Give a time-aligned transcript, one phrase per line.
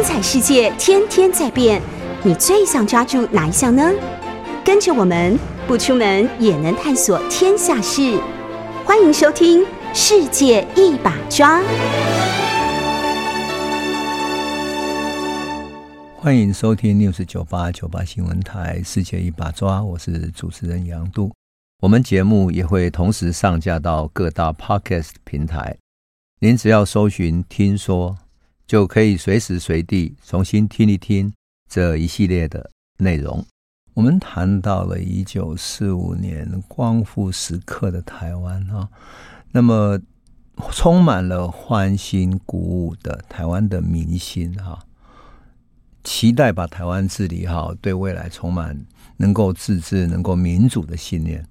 [0.00, 1.78] 精彩世界天天在变，
[2.24, 3.82] 你最想抓住哪一项呢？
[4.64, 8.18] 跟着我们不出门也能探索天下事，
[8.86, 9.60] 欢迎收听
[9.92, 11.60] 《世界一把抓》。
[16.16, 21.30] 欢迎收听 News 九八九八新闻台《世界一把抓》，我是主持人杨度。
[21.82, 25.76] 我们节目也会同时上架到各大 Podcast 平台，
[26.40, 28.16] 您只要搜寻“听说”，
[28.70, 31.32] 就可以随时随地重新听一听
[31.68, 33.44] 这一系列的内容。
[33.94, 38.88] 我们谈到了一九四五年光复时刻的台湾啊，
[39.50, 39.98] 那么
[40.70, 44.78] 充满了欢欣鼓舞的台湾的民心哈。
[46.04, 48.80] 期待把台湾治理好，对未来充满
[49.16, 51.44] 能够自治、能够民主的信念。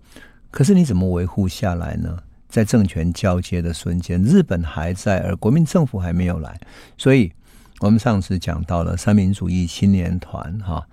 [0.52, 2.18] 可是你怎么维护下来呢？
[2.50, 6.60] 在政权交接的瞬间，日本还在，而国民政府还没有来。
[6.98, 7.32] 所以，
[7.80, 10.86] 我们上次讲到了三民主义青年团哈，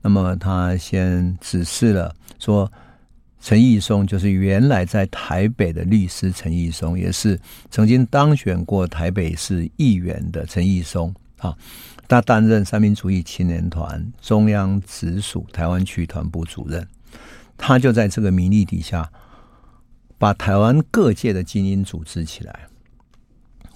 [0.00, 2.72] 那么他先指示了说，
[3.40, 7.38] 陈义松就是原来在台北的律师陈义松，也是
[7.70, 11.54] 曾经当选过台北市议员的陈义松啊。
[12.08, 16.86] 他担任三民主义青年团中央直属台湾区团部主任，
[17.56, 19.10] 他就在这个名义底下，
[20.22, 22.68] 把台湾各界的精英组织起来。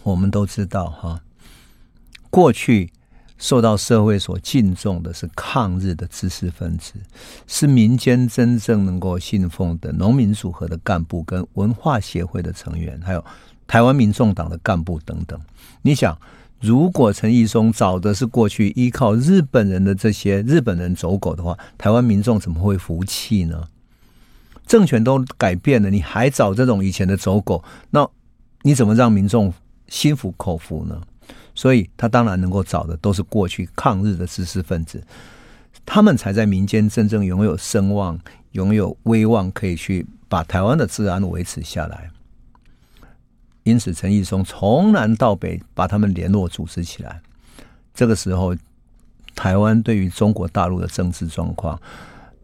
[0.04, 1.20] 我们都知道，哈，
[2.30, 2.92] 过去
[3.36, 6.92] 受到社会所敬重的是抗日的知识分子，
[7.48, 13.24] 是民间真正能够信奉的农民组合的干部跟文化协会的成员，还有
[13.66, 15.40] 台湾民众党的干部等等。
[15.82, 16.16] 你想？
[16.60, 23.64] 如果陈义松找的是过去依靠日本人的这些日本人走狗的话，台湾民众怎么会服气呢？
[24.66, 28.06] 政权都改变了，你还找这种以前的走狗，那
[28.62, 29.52] 你怎么让民众
[29.88, 31.00] 心服口服呢？
[31.54, 35.02] 所以他当然能够找的都是过去抗日的知识分子，
[35.86, 38.18] 他们才在民间真正拥有声望、
[38.52, 42.10] 拥有威望，可以去把台湾的治安维持下来。
[43.62, 47.20] 因此，陈义松从南到北把他们联络组织起来。
[47.94, 48.54] 这个时候，
[49.34, 51.80] 台湾对于中国大陆的政治状况，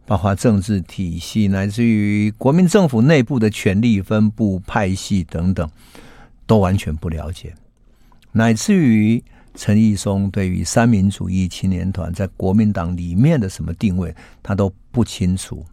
[0.05, 5.69] 包括政治体系，乃至于国民政府内部的权力分布、派系等等，
[6.45, 7.55] 都完全不了解。
[8.33, 9.23] 乃至于
[9.55, 15.65] 陈义松对于三民主义青年团在国民党里面的什么定位，他都不清楚。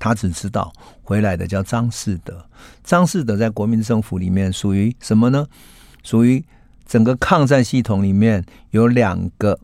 [0.00, 2.44] 他只知道回来的叫张士德，
[2.82, 5.46] 张士德在国民政府里面属于什么呢？
[6.02, 6.44] 属于
[6.84, 9.58] 整个抗战系统里面有两个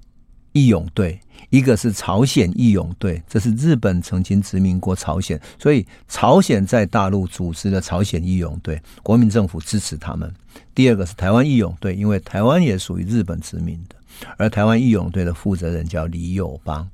[0.52, 10.32] 义勇队，一个是朝鲜义勇队，这是日本曾经殖民过朝鲜，所以朝鲜在大陆组织的朝鲜义勇队，国民政府支持他们。
[10.74, 13.96] 第二个是台湾义勇队，因为台湾也属于日本殖民的。
[14.36, 16.86] 而台湾义勇队的负责人叫李友邦，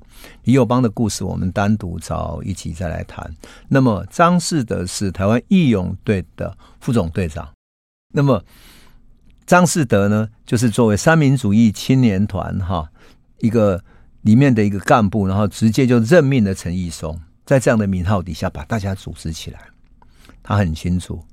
[0.43, 3.29] 李友邦的故事我们单独找一集再来谈。
[3.67, 7.49] 那么张士德是台湾义勇队的副总队长，
[8.13, 8.41] 那么
[9.45, 12.89] 张士德呢，就是作为三民主义青年团哈
[13.39, 13.83] 一个
[14.21, 19.59] 里面的一个干部，然后直接就任命了陈义松，在这样的名号底下把大家组织起来。
[20.43, 21.23] 他很清楚，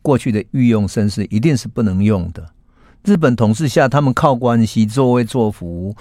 [0.00, 2.50] 过去的御用绅士一定是不能用的。
[3.04, 5.94] 日本统治下，他们靠关系作威作福，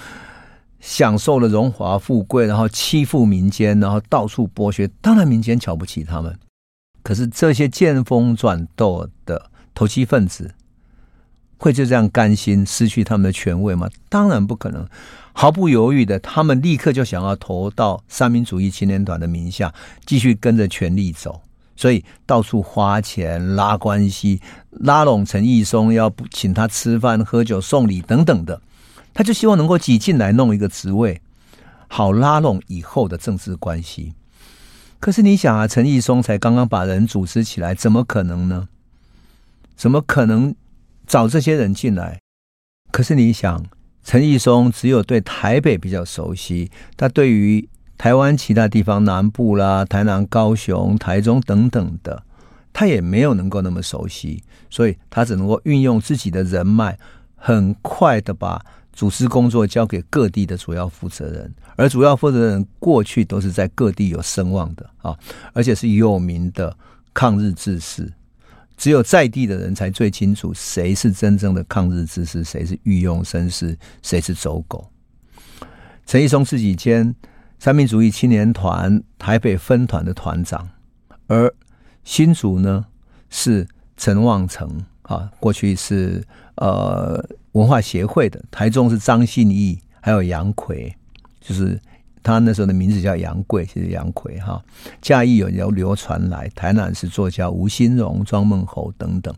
[0.80, 4.88] 享受了荣华富贵，然后欺负民间，然后到处剥削。
[5.02, 6.38] 当然，民间瞧不起他们。
[7.02, 10.54] 可是这些见风转舵的投机分子，
[11.58, 13.90] 会就这样甘心失去他们的权位吗？
[14.08, 14.88] 当然不可能。
[15.34, 19.74] 毫不犹豫的，他们立刻就想要投到三民主义青年团的名下，
[20.06, 21.42] 继续跟着权力走。
[21.76, 24.40] 所以到处花钱拉关系，
[24.70, 28.62] 拉拢陈义松，要不请他吃饭、喝酒、送礼等等的，
[29.12, 31.20] 他就希望能够挤进来弄一个职位，
[31.88, 34.14] 好拉拢以后的政治关系。
[35.00, 38.70] 可是你想啊，陈义松才刚刚把人组织起来，怎么可能呢？
[39.76, 40.56] 怎么可能
[41.08, 42.20] 找这些人进来？
[42.92, 43.66] 可是你想，
[44.04, 47.68] 陈义松只有对台北比较熟悉，他对于。
[47.96, 52.22] 台湾其他地方南部啦，台南、高雄、台中等等的，
[52.74, 56.98] 他也没有能够那么熟悉，所以他只能够运用自己的人脉，
[57.36, 58.62] 很快的把
[58.92, 65.18] 组织工作交给各地的主要负责人，而主要负责人过去都是在各地有声望的啊，
[65.54, 66.76] 而且是有名的
[67.14, 68.12] 抗日志士，
[68.84, 74.92] 只有在地的人才最清楚谁是真正的抗日志士，谁是御用绅士，谁是走狗。
[76.06, 77.16] 陈义松自己兼。
[77.60, 80.68] 三民主义青年团台北分团的团长，
[81.28, 81.50] 而
[82.04, 82.86] 新竹呢
[83.30, 83.66] 是
[83.96, 86.22] 陈旺成啊，过去是
[86.56, 90.94] 呃文化协会的，台中是张信义，还有杨奎，
[91.40, 91.80] 就是
[92.24, 94.64] 他那时候的名字叫杨贵，其实杨逵哈。
[95.02, 99.36] 嘉义有流流传来，台南是作家吴新荣、庄梦侯等等，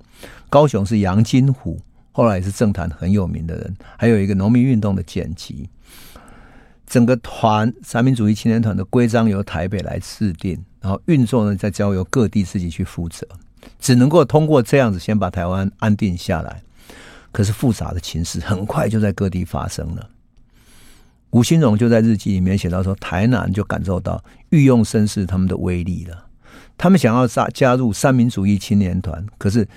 [0.49, 1.79] 高雄是杨金虎，
[2.11, 5.67] 后来也是政坛很有名的人，还有一个农民运动的剪辑。
[6.85, 13.27] 整个团三民主义青年团的规章由台北来制定，然后运作呢再交由各地自己去负责，
[13.79, 16.61] 只能够通过这样子先把台湾安定下来。
[17.31, 20.09] 可是复杂的情势很快就在各地发生了。
[21.35, 26.27] 吴新荣就在日记里面写到说，台南就感受到御用绅士他们的威力了，
[26.77, 29.67] 他们想要加加入三民主义青年团，可是。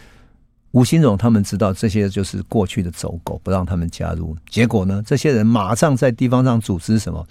[0.72, 4.36] 吴新荣他们知道这些就是过去的走狗，不让他们加入。
[4.50, 7.26] 结果呢，这些人马上在地方上组织什么？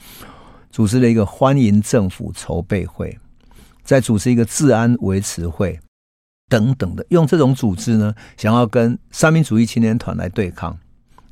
[0.72, 3.16] 组织了一个欢迎政府筹备会，
[3.84, 5.80] 再组织一个治安维持会
[6.50, 10.76] 等等的，用这种组织呢，想要跟三民主义青年团来对抗。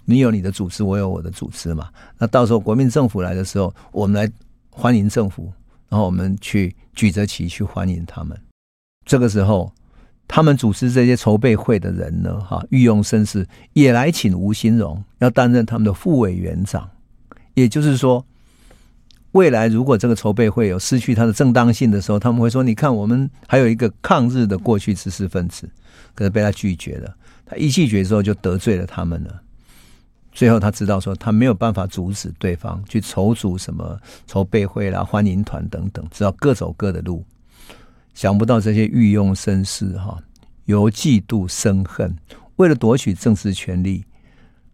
[0.05, 1.89] 你有你的组织，我有我的组织嘛。
[2.17, 4.31] 那到时候国民政府来的时候，我们来
[4.69, 5.51] 欢迎政府，
[5.89, 8.39] 然后我们去举着旗去欢迎他们。
[9.05, 9.71] 这个时候。
[10.27, 16.89] 他们组织这些筹备会的人呢，哈，御用绅士也来请吴新荣要担任他们的副委员长。
[17.53, 18.25] 也就是说，
[19.33, 25.69] 未来如果这个筹备会有失去它的正当性的时候，他们会说：“你看，我们还有一个抗日的过去知识分子，
[26.15, 27.15] 可是被他拒绝了。
[27.45, 29.41] 他一拒绝之后，就得罪了他们了。
[30.35, 33.97] 最后他知道说，他没有办法阻止对方去筹组什么
[34.27, 37.25] 筹备会啦、欢迎团等等，只好各走各的路。”
[38.13, 40.17] 想不到这些御用绅士哈，
[40.65, 42.15] 由嫉妒生恨，
[42.57, 44.05] 为了夺取政治权力，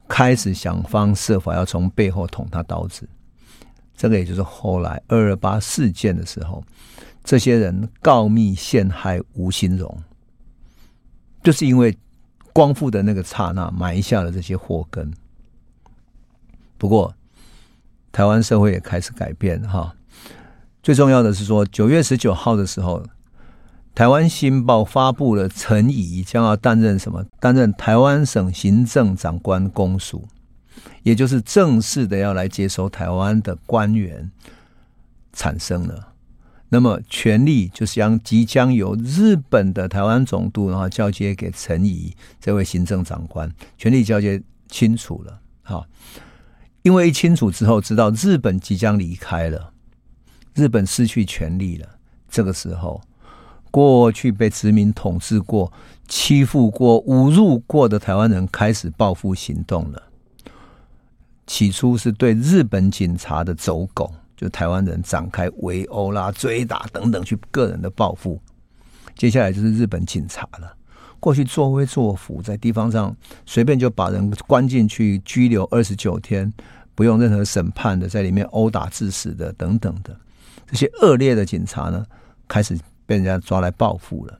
[0.08, 3.08] 开始想方设法要从背后捅他刀子。
[3.96, 6.64] 这个也就是后来二二八事件的时候，
[7.24, 9.96] 这些人告密陷害吴新荣，
[11.44, 11.96] 就是因为
[12.52, 15.12] 光复的那个刹那埋下了这些祸根。
[16.82, 17.14] 不过，
[18.12, 19.96] 台湾社会也开始改变哈。
[20.82, 23.06] 最重要的是说，九月十九号的时候。
[23.94, 27.24] 台湾新报发布了陈仪将要担任什么？
[27.40, 30.26] 担任台湾省行政长官公署，
[31.04, 34.32] 也就是正式的要来接收台湾的官员
[35.34, 36.14] 产生了。
[36.70, 45.38] 那么权力就是将即将由日本的台湾总督，然后交接给陈仪这位行政长官，权力交接清楚了。
[45.62, 45.86] 好，
[46.84, 49.72] 因为一清楚之后，知道日本即将离开了，
[50.56, 51.88] 日本失去权力了，
[52.30, 53.02] 这个时候。
[53.70, 55.72] 过去被殖民统治过、
[56.06, 60.04] 欺负过、侮辱过的台湾人开始报复行动了。
[61.48, 68.42] 起初是对日本警察的走狗，就台湾人展开围殴啦、追打等等，去个人的报复。
[69.16, 70.76] 接下来就是日本警察了。
[71.22, 73.16] 过去作威作福，在地方上
[73.46, 76.52] 随便就把人关进去拘留二十九天，
[76.94, 80.14] 不用任何审判的，在里面殴打致死的等等的
[80.68, 82.06] 这些恶劣的警察呢，
[82.50, 82.78] 开始。
[83.08, 84.40] 被人家抓来报复了，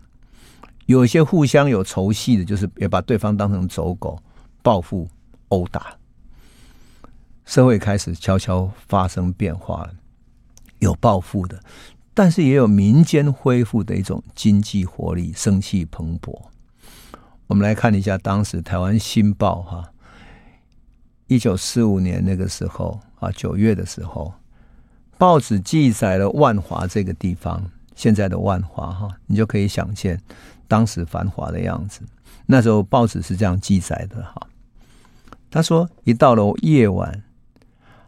[0.86, 4.18] 有一些互相有仇隙的，就是也把对方当成走狗
[4.62, 5.10] 报复
[5.50, 5.94] 殴打。
[7.44, 9.94] 社会开始悄悄发生变化了，
[10.80, 11.62] 有报复的，
[12.14, 16.42] 但是也有民间恢复的一种经济活力，生气蓬勃。
[17.52, 19.92] 我们来看一下当时台湾新报哈，
[21.28, 24.34] 一九四五年那个时候啊，九月的时候，
[25.18, 27.70] 报纸记载了万华这个地方。
[27.94, 30.18] 现在的万华哈，你就可以想见
[30.70, 32.00] 当时繁华的样子。
[32.46, 34.48] 那时候报纸是这样记载的哈。
[35.50, 37.22] 他说，一到了夜晚，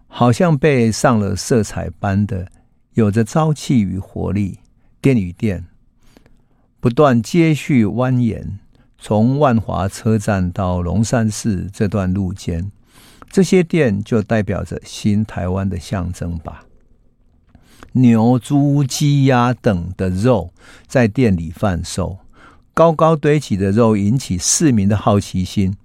[0.07, 2.47] 好像被上了色彩般的，
[2.93, 4.59] 有着朝气与活力。
[5.01, 5.65] 店与店
[6.79, 8.59] 不断接续蜿蜒，
[9.05, 12.71] 从万华车站到龙山寺这段路间，
[13.29, 16.63] 这些店就代表着新台湾的象征吧。
[17.91, 20.53] 牛、猪、鸡、鸭等的肉
[20.87, 22.19] 在店里贩售，
[22.73, 25.75] 高高堆起的肉引起市民的好奇心。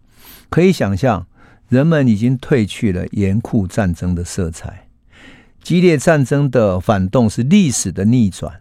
[0.48, 1.26] 可以想象，
[1.68, 4.86] 人们已经褪去了严酷战争的色彩，
[5.60, 8.60] 激烈战争的反动是历史的逆转。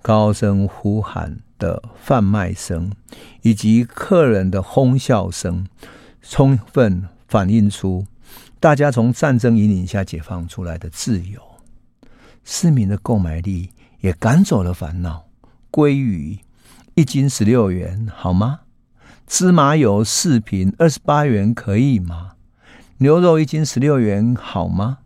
[0.00, 2.90] 高声呼喊的贩卖声
[3.42, 5.64] 以及客人的哄笑声，
[6.20, 8.04] 充分反映出
[8.58, 11.40] 大家从战争引领下解放出来的自由。
[12.42, 15.26] 市民的购买力也赶走了烦恼。
[15.70, 16.40] 鲑鱼
[16.94, 18.62] 一斤十六元，好吗？
[19.28, 22.32] 芝麻油四瓶二十八元，可以吗？
[22.98, 24.98] 牛肉一斤十六元，好吗？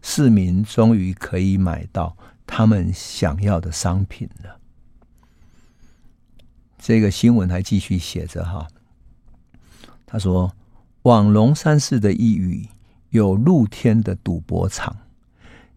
[0.00, 2.16] 市民终于可以买到
[2.46, 4.58] 他们想要的商品了。
[6.86, 8.68] 这个新闻还继续写着哈，
[10.04, 10.52] 他说
[11.04, 12.68] ：“往龙山寺的一隅
[13.08, 14.94] 有露天的赌博场，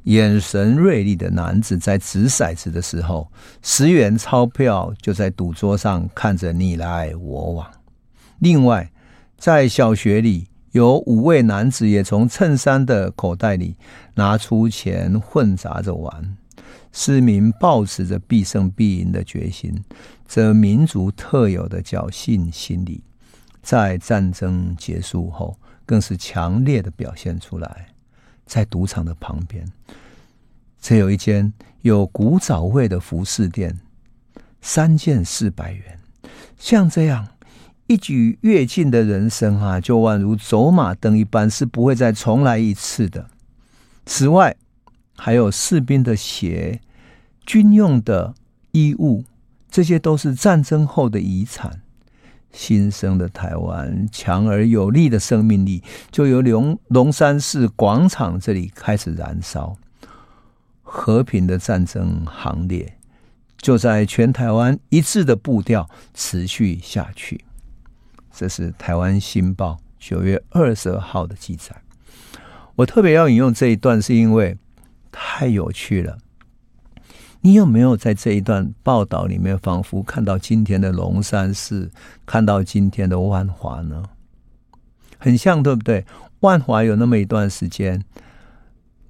[0.03, 7.71] 眼神锐利的男子在掷骰子的时候，十元钞票就在赌桌上看着你来我往。
[8.39, 8.91] 另外，
[9.37, 13.77] 在小学里有五位男子也从衬衫的口袋里
[14.15, 16.35] 拿出钱混杂着玩。
[16.93, 19.83] 市民抱持着必胜必赢的决心，
[20.27, 23.03] 这民族特有的侥幸心理。”
[23.63, 27.87] 在战争结束后，更是强烈的表现出来。
[28.45, 29.69] 在赌场的旁边，
[30.79, 33.77] 这有一间有古早味的服饰店，
[34.61, 35.99] 三件四百元。
[36.57, 37.27] 像这样
[37.87, 43.29] 一举跃进的人生啊，就宛如走马灯一般，是不会再重来一次的。
[44.05, 44.55] 此外，
[45.17, 46.79] 还有士兵的鞋、
[47.45, 48.33] 军用的
[48.71, 49.25] 衣物，
[49.69, 51.81] 这些都是战争后的遗产。
[52.51, 59.77] 新生的台湾，强而有力的生命力，就由龙龙山寺广场这里开始燃烧。
[60.81, 62.97] 和平的战争行列，
[63.57, 67.43] 就在全台湾一致的步调持续下去。
[68.33, 71.75] 这是台湾新报九月二十二号的记载。
[72.75, 74.57] 我特别要引用这一段，是因为
[75.11, 76.17] 太有趣了。
[77.41, 81.89] 你有没有在这一段报道里面，仿佛看到今天的龙山寺，
[82.25, 84.03] 看到今天的万华呢？
[85.17, 86.05] 很像，对不对？
[86.41, 88.03] 万华有那么一段时间，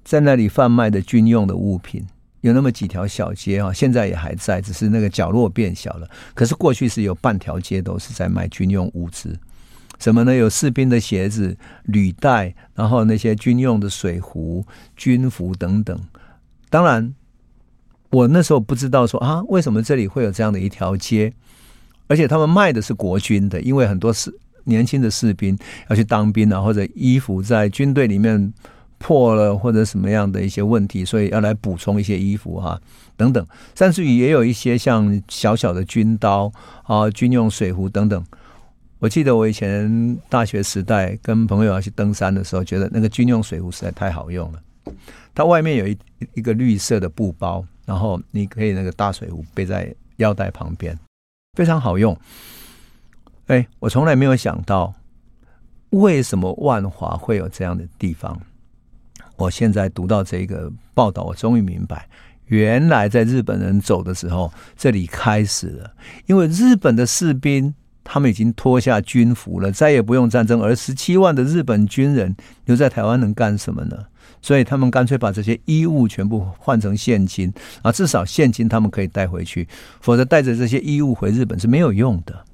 [0.04, 2.06] 在那里贩卖的军用的物品，
[2.42, 6.08] 有那么几条小街啊，现在也还在，只是那个角落变小了。
[6.34, 9.36] 可是过去是有半条街都是在卖军用物资，
[9.98, 10.34] 什么呢？
[10.34, 14.64] 有士兵的鞋子、履带，然后那些军用的水壶、
[14.96, 15.98] 军服等等。
[16.70, 17.14] 当然。
[18.10, 21.32] 我那时候不知道说啊，为什么这里会有这样的一条街？
[22.06, 24.34] 而且他们卖的是国军的，因为很多士
[24.64, 25.58] 年轻的士兵
[25.90, 28.50] 要去当兵啊，或者衣服在军队里面
[28.96, 32.80] 破了，或者什么样的一些问题，所以要来补充一些衣服哈、啊，
[33.14, 33.46] 等等。
[33.74, 36.50] 甚至于也有一些像小小的军刀
[36.84, 38.24] 啊、军用水壶等等。
[39.00, 44.94] 我记得我以前大学时代跟朋友要去登山的时候，觉得那个军用水壶实在太好用了。
[45.34, 45.98] 它外面有一
[46.34, 47.62] 一个绿色的布包。
[47.88, 50.94] 然后你可以那个大水壶背在腰带旁边，
[51.54, 52.14] 非常好用。
[53.46, 54.92] 哎，我从来没有想到，
[55.88, 58.38] 为什么万华会有这样的地方？
[59.36, 62.06] 我现在读到这个报道，我终于明白，
[62.48, 65.90] 原来在日本人走的时候，这里开始了。
[66.26, 74.04] 因为日本的士兵他们已经脱下军服了，再也不用战争，而十七万的日本军人留在台湾能干什么呢？
[74.40, 77.52] 所以他们干脆把这些衣物全部换成现金
[77.82, 79.66] 啊，至少现金他们可以带回去，
[80.00, 82.44] 否则带着这些衣物回日本是没有用的。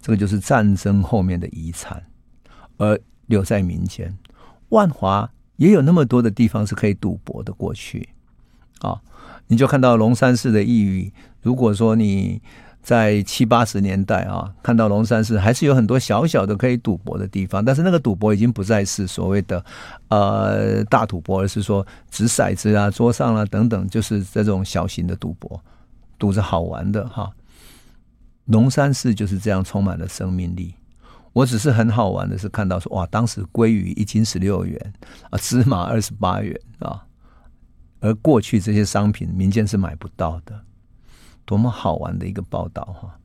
[0.00, 2.02] 这个就是战争后面的遗产，
[2.76, 4.16] 而留在民间。
[4.70, 8.08] 万华也有那么多的地方是可以赌博的，过去
[8.80, 9.00] 啊，
[9.46, 12.40] 你就看到龙山寺的抑郁，如果说你。
[12.82, 19.64] 在七八十年代啊，看到龙山寺还是有很多小小的可以赌博的地方，但是那个赌博已经不再是所谓的
[20.08, 25.62] 呃大赌博，而是说掷骰子啊、桌上啊等等，就是这种小型的赌博，
[26.18, 27.30] 赌着好玩的哈。
[28.46, 30.74] 龙山寺就是这样充满了生命力。
[31.32, 34.92] 我只是很好玩的是看到说哇，当时鲑鱼一斤十六元
[35.30, 37.04] 啊，芝麻二十八元啊，
[38.00, 40.60] 而过去这些商品民间是买不到的。
[41.44, 43.18] 多么好玩的一个报道哈！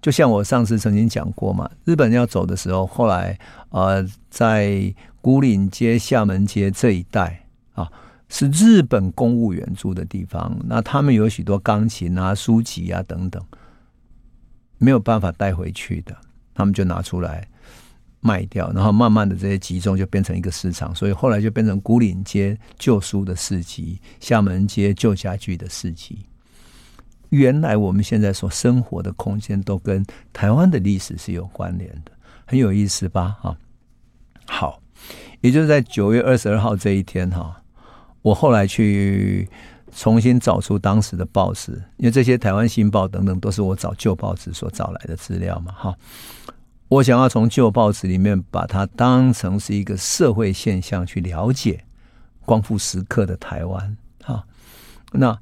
[0.00, 3.38] 就像我上次曾经讲过嘛，日本要走的时候，后来
[3.70, 7.90] 呃，在古岭街、厦门街这一带啊，
[8.28, 10.56] 是日本公务员住的地方。
[10.64, 13.42] 那他们有许多钢琴啊、书籍啊等等，
[14.78, 16.16] 没有办法带回去的，
[16.54, 17.46] 他们就拿出来
[18.20, 26.24] 卖掉，然后慢慢的这些集中就变成一个市场，所以后来就变成古岭街旧书的市集，厦门街旧家具的市集。
[27.30, 32.12] 原来我们现在所生活的空间都跟台湾的历史是有关联的，
[32.46, 33.36] 很有意思吧？
[33.42, 33.56] 哈，
[34.46, 34.80] 好，
[35.42, 37.60] 也就是在九月二十二号这一天哈，
[38.22, 39.46] 我后来去
[39.94, 45.94] 重新找出当时的报纸，因为这些台湾新报等等都是我找旧报纸所找来的资料嘛，哈，
[46.88, 51.84] 我想要从旧报纸里面把它当成是一个社会现象去了解
[52.46, 54.42] 光复时刻的台湾，哈，
[55.12, 55.38] 那。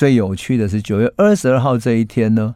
[0.00, 2.54] 最有趣的是九月二十二号这一天呢，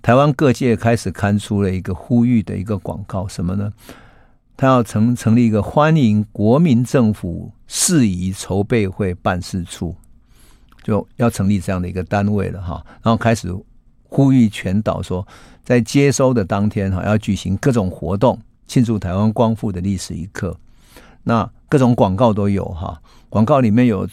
[0.00, 3.72] 台湾各界开始刊出了一个呼吁的一个广告，什么呢？
[4.56, 9.92] 他要成成立一个欢迎国民政府事宜筹备会办事处，
[10.84, 12.80] 就要成立这样的一个单位了哈。
[13.02, 13.52] 然后开始
[14.04, 15.26] 呼吁全岛说，
[15.64, 20.56] 在接收的当天哈，要举行各种活动，庆祝台湾光复的历史一刻。
[21.24, 24.08] 那各种广告都有哈，广告里面有，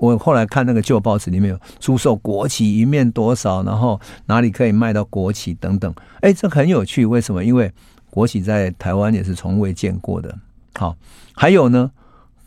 [0.00, 5.94] 我后来看那个旧报纸里面有出售国旗一面多少，然后哪里可以卖到国旗等等。
[6.22, 7.44] 哎，这很有趣，为什么？
[7.44, 7.70] 因为
[8.08, 10.34] 国旗在台湾也是从未见过的。
[10.74, 10.96] 好，
[11.34, 11.90] 还有呢，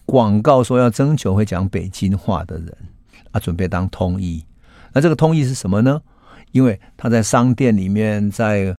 [0.05, 2.75] 广告说要征求会讲北京话的人
[3.31, 4.43] 啊，准备当通译。
[4.91, 6.01] 那这个通译是什么呢？
[6.51, 8.75] 因为他在商店里面，在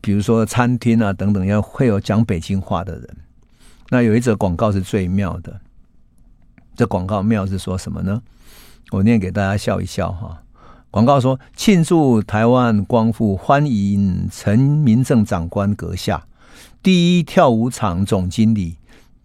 [0.00, 3.16] 比如说餐厅啊等等，要会有讲北京话的人。
[3.90, 5.60] 那有一则广告是最妙的，
[6.78, 8.22] 这广告妙是说什么呢？
[8.92, 10.44] 我念给大家笑一笑哈。
[10.92, 16.28] 广告说：庆祝台湾光复，欢迎陈明正长官阁下，
[16.80, 18.76] 第一跳舞场总经理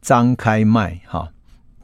[0.02, 1.30] 张开迈哈。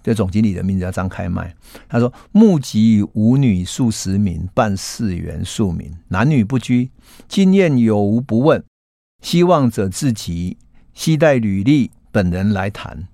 [0.01, 1.55] 这总经理的名字叫张开迈，
[1.87, 6.89] 他说募集舞女数十名，办事员数名，男女不拘，
[7.27, 8.63] 经验有无不问，
[9.21, 10.57] 希望者自己
[10.95, 13.08] 携带履历，本人来谈。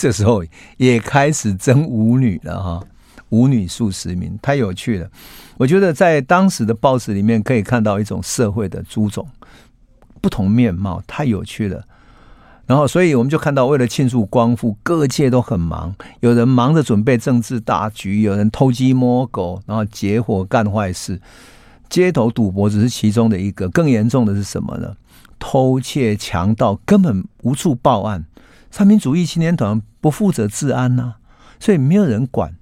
[0.00, 0.44] 这时候
[0.76, 2.80] 也开始争舞女了哈，
[3.30, 5.08] 舞女数十名，太有趣了。
[5.56, 9.26] 我觉得在当时的报纸里面可以看到一种社会的诸种
[10.20, 11.82] 不同面貌，太有趣了。
[12.66, 15.94] 然后，所以我们就看到，为了庆祝光复，各界都很忙。
[16.20, 21.20] 有人忙着准备政治大局，有人偷鸡摸狗，然后结伙干坏事。
[21.88, 24.94] 街头赌博只是其中的一个，更严重的是什么呢？
[25.38, 28.24] 偷窃、强盗根本无处报案。
[28.76, 31.14] 三民主义青年团不负责治安呐、
[31.58, 32.54] 所以没有人管。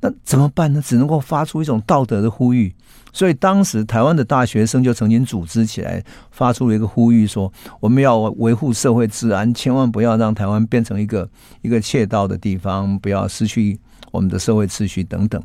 [0.00, 0.80] 那怎么办呢？
[0.80, 2.74] 只能够发出一种道德的呼吁。
[3.12, 11.28] 所以当时台湾的大学生就曾经组织起来，发出了一个呼吁，说我们要维护社会治安，千万不要让台湾变成一个
[11.60, 13.78] 一个窃盗的地方，不要失去
[14.12, 15.42] 我们的社会秩序等等。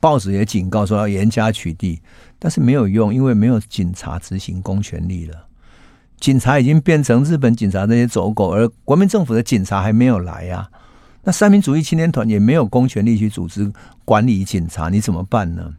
[0.00, 1.98] 报纸也警告说要严加取缔，
[2.38, 5.48] 但是没有用，因为没有警察执行公权力了。
[6.20, 10.70] 警察已经变成日本警察那些走狗，而国民政府的警察还没有来呀、啊。
[11.24, 13.72] 那三民主义青年团也没有公权力去组织
[14.04, 15.74] 管理警察，你怎么办呢？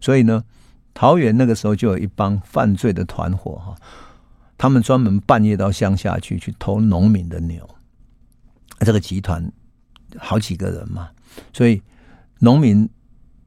[0.00, 0.44] 所以呢，
[0.94, 3.74] 桃园那个时候就有一帮犯罪的团伙哈，
[4.58, 7.68] 他们专门半夜到乡下去去偷农民的牛。
[8.80, 9.50] 这个集团
[10.16, 11.10] 好几个人嘛，
[11.52, 11.80] 所以
[12.38, 12.88] 农民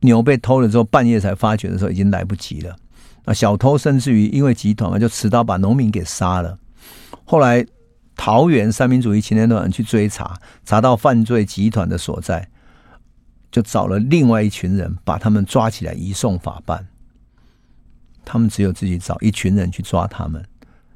[0.02, 2.76] 牛被偷了之后，半夜才发觉的时候已经来不及了。
[3.26, 6.58] 那小偷甚至于因为集团嘛，就持刀把农民给杀了。
[7.26, 7.66] 后来
[8.16, 12.50] 桃园三民主义青年团去追查，查到犯罪集团的所在。
[13.50, 16.88] 就找了另外一群人，把他们抓起来移送法办。
[18.26, 20.44] 他们只有自己找一群人去抓他们，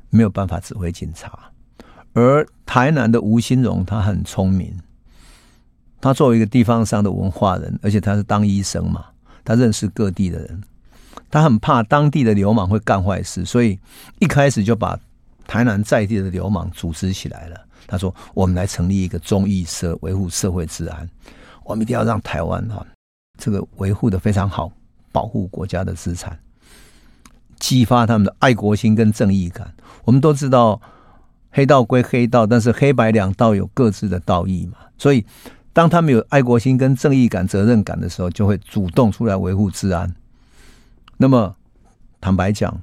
[0.10, 1.52] 没有办法指挥警察。
[2.13, 4.76] 而台南的吴新荣，他很聪明。
[6.02, 9.06] 他作为一个地方上的文化人，而且他是当医生嘛，
[9.44, 10.63] 他认识各地的人。
[11.30, 13.78] 他很怕当地的流氓会干坏事，所以
[14.20, 15.00] 一开始就把
[15.46, 17.60] 台南在地的流氓组织起来了。
[17.86, 21.10] 他说：“我们来成立一个忠义社，维护社会治安。”
[21.63, 22.86] 我们一定要让台湾哈，
[23.38, 24.72] 这个维护的非常好，
[25.12, 26.38] 保护国家的资产，
[27.60, 29.74] 激发他们的爱国心跟正义感。
[30.04, 30.82] 我们都知道，
[31.52, 34.78] 黑道归黑道，但是黑白两道有各自的道义嘛。
[34.98, 35.26] 所以，
[35.72, 40.13] 当他们有爱国心跟正义感、责任感的时候，就会主动出来维护治安。
[41.17, 41.56] 那么，
[42.21, 42.80] 坦白讲，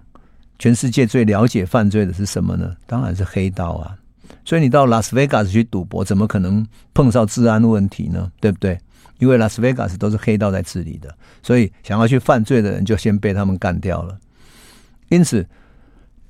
[0.58, 2.74] 全世界最了解犯罪的是什么呢？
[2.86, 3.96] 当然是黑道啊。
[4.44, 8.30] 所以你到拉斯维加斯去赌博，怎么可能碰上治安问题呢？
[8.40, 8.78] 对不对？
[9.18, 14.18] 因为拉斯维加斯都是黑道在治理的，所以想要去犯罪的人就先被他们干掉了。
[15.08, 15.46] 因此，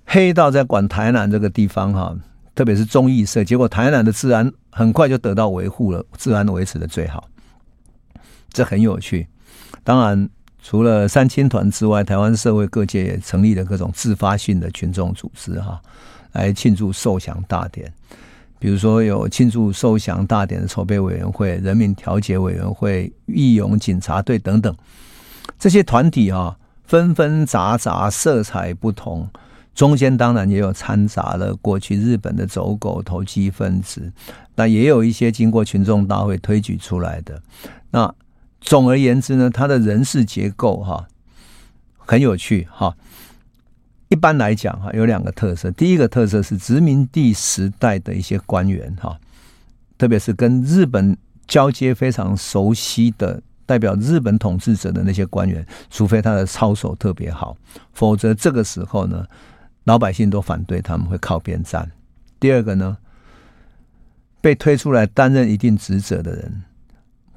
[0.05, 2.15] 黑道在管台南这个地方哈，
[2.55, 7.29] 特别是忠义社，结果台南的治安很快就得到维护了，治安维持的最好，
[8.53, 9.27] 这很有趣。
[9.83, 10.29] 当然，
[10.65, 15.79] 除了三青团之外，台湾社会各界也成立了各种自发性的群众组织哈。
[16.33, 17.93] 来庆祝受降大典，
[18.59, 24.75] 比如说有庆祝受降大典的筹备委员会、人民调解委员会、义勇警察队等等，
[25.59, 29.29] 这些团体啊，纷纷杂杂，色彩不同，
[29.75, 34.11] 中间当然也有掺杂了过去日本的走狗、投机分子，
[34.57, 37.41] 那也有一些经过群众大会推举出来的。
[37.91, 38.13] 那
[38.65, 41.07] 总而言之呢，它的人事结构哈，
[41.99, 42.97] 很有趣哈。
[44.09, 45.71] 一般来讲，哈，有两个特色。
[45.71, 49.19] 第一个特色是殖民地时代的一些官员，哈，
[49.99, 57.57] 特别是跟日本交接非常熟悉的，代表日本统治者的那些官员，除非他的操守特别好，
[57.93, 59.27] 否则这个时候呢，
[59.85, 61.91] 老百姓都反对他们会靠边站。
[62.41, 62.97] 第二个呢，
[64.41, 66.63] 被推出来担任一定职责的人，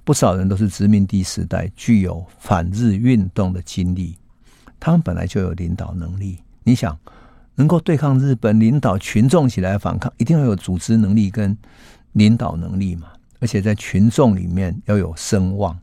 [0.08, 4.16] 不少人都是殖民地时代具有反日运动的经历。
[4.80, 6.38] 他们本来就有领导能力。
[6.64, 6.98] 你想，
[7.56, 11.58] 能够对抗日本，领导群众起来反抗，一定要有组织能力跟
[12.14, 13.10] 领导能力嘛。
[13.42, 15.78] 而且在群众里面要有声望。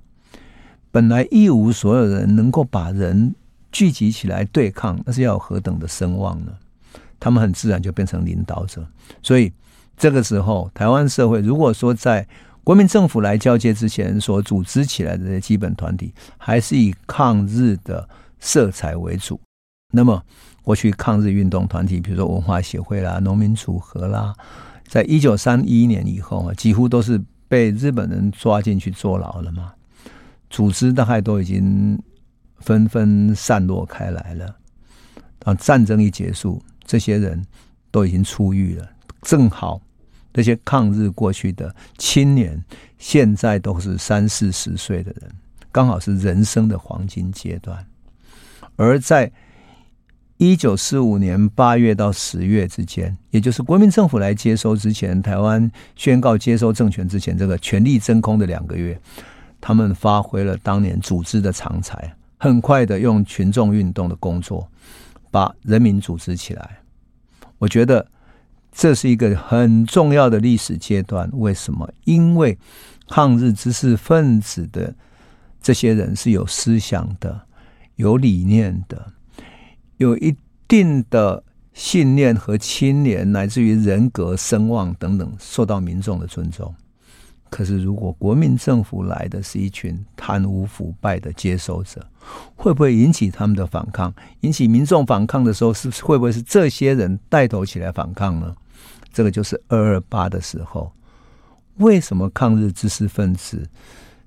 [0.90, 3.34] 本来一无所有的人能够把人
[3.70, 6.52] 聚集起来对抗，那是要有何等的声望呢？
[7.20, 8.87] 他们很自然就变成领导者。
[9.22, 9.52] 所以
[9.98, 12.26] 这个时候，台湾社会如果说在
[12.64, 18.09] 国民政府来交接之前所组织起来的这些基本团体，还是以抗日的
[18.40, 19.38] 色彩为主，
[19.92, 20.20] 那么
[20.62, 24.35] 过去抗日运动团体，比如说文化协会啦、农民组合啦，
[24.88, 27.22] 在一九三一年以后啊，几乎都是。
[27.46, 29.72] 被日本人抓进去坐牢了嘛？
[30.50, 31.96] 组织大概都已经
[32.57, 34.57] 纷纷散落开来了。
[35.44, 37.40] 啊，战争一结束，这些人
[37.92, 38.88] 都已经出狱了。
[39.22, 39.81] 正好
[40.34, 42.62] 这些抗日过去的青年，
[42.98, 45.30] 现在都是三四十岁的人，
[45.70, 47.86] 刚好是人生的黄金阶段。
[48.74, 49.30] 而在
[50.36, 59.00] 一九四五年八月到十月之间，也就是国民政府来接收之前，台湾宣告接收政权之前，这个权力真空的两个月，
[59.60, 64.68] 他们发挥了当年组织的长才，很快的用群众运动的工作，
[65.30, 66.78] 把人民组织起来。
[67.58, 68.04] 我觉得
[68.74, 71.30] 这是一个很重要的历史阶段。
[71.34, 71.88] 为什么？
[72.04, 72.58] 因为
[73.08, 74.92] 抗日知识分子的
[75.62, 77.46] 这些人是有思想的，
[77.94, 79.12] 有理念的。
[79.98, 80.34] 有一
[80.66, 86.74] 定的信念和清廉，乃至于人格、声望等等，受到民众的尊重。
[87.48, 92.04] 可是，如果国民政府来的是一群贪污腐败的接收者，
[92.56, 94.12] 会不会引起他们的反抗？
[94.40, 98.52] 引起民众反抗的时候，是会不会是这些人带头起来反抗呢？
[99.14, 100.92] 这个就是二二八的时候，
[101.77, 103.66] 为什么抗日知识分子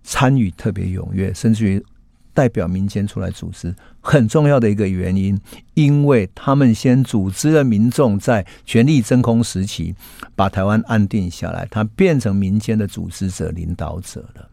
[0.03, 1.85] 参与特别踊跃，甚至于。
[2.33, 5.41] 代表民间出来组织很重要的一个原因，
[5.73, 9.95] 因为他们先组织了民众，在权力真空时期
[10.35, 14.47] 把台湾安定下来，他变成民间的组织者、领导者了。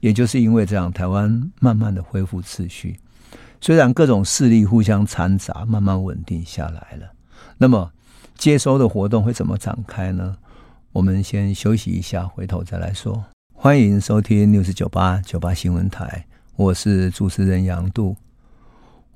[0.00, 2.98] 也就是因为这样，台湾慢慢的恢复秩序，
[3.60, 7.12] 虽然各种势力互相掺杂，慢慢稳定下来了。
[7.58, 7.92] 那么
[8.38, 10.36] 接收的活动会怎么展开呢？
[10.92, 13.24] 我们先休息一下，回头再来说。
[13.52, 16.24] 欢迎收听六四九八九八新闻台。
[16.54, 18.16] 我是主持人杨度，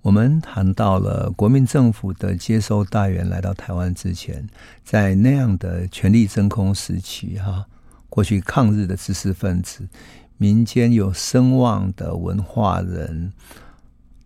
[0.01, 4.45] 我们谈到了国民政府的接收大员来到台湾之前，
[4.83, 7.65] 在那样的权力真空时期，哈，
[8.09, 9.89] 过去抗日的知识分子、
[10.37, 13.33] 民间有声望的文化人，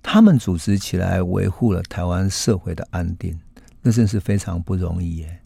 [0.03, 3.39] 他们组织起来维护了台湾社会的安定，
[3.87, 5.39] 那真是非常不容易耶。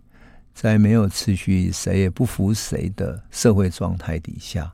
[0.54, 4.72] 在没有秩序、谁也不服谁的社会状态底下。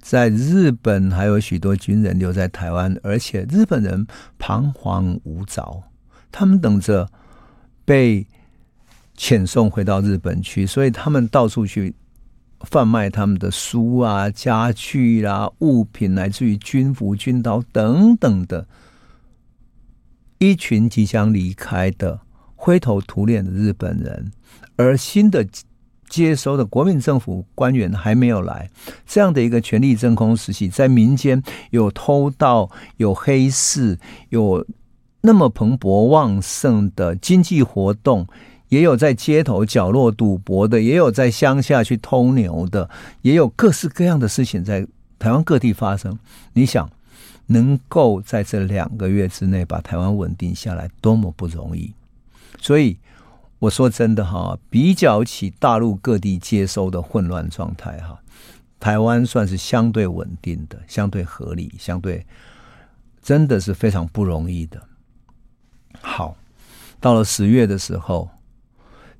[0.00, 4.04] 在日本还有许多军人留在台湾，而且日本人
[4.38, 5.84] 彷徨无着，
[6.32, 7.08] 他们等着
[7.84, 8.26] 被
[9.16, 11.94] 遣送回到日本去，所以他们到处去
[12.62, 18.66] 贩卖他们的书啊、家具啦、物品，乃至于军服、军刀等等的。
[20.38, 22.20] 一群即将离开的
[22.56, 24.32] 灰头土脸的日本人，
[24.74, 25.46] 而新的。
[26.08, 28.70] 接收的国民政府官员还没有来，
[29.08, 34.64] 这样的一个权力真空时期，在民间有偷盗、有黑市、有
[35.22, 38.24] 那么蓬勃旺盛的经济活动，
[38.68, 42.88] 也有在街头角落赌博的，也有在乡下去偷牛的，
[43.22, 44.86] 也有各式各样的事情在
[45.18, 46.16] 台湾各地发生。
[46.52, 46.88] 你想，
[47.46, 51.92] 能够在这两个月之内把台湾稳定下来，多么不容易！
[52.66, 52.98] 所以。
[53.58, 58.20] 我说真的哈，比较起大陆各地接收的混乱状态哈，
[58.78, 62.26] 台湾算是相对稳定的、相对合理、相对
[63.22, 64.78] 真的是非常不容易的。
[66.02, 66.36] 好，
[67.00, 68.28] 到了十月的时候，